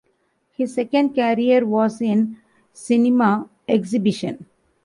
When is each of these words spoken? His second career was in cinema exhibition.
His 0.53 0.73
second 0.73 1.13
career 1.13 1.63
was 1.63 2.01
in 2.01 2.37
cinema 2.73 3.47
exhibition. 3.67 4.47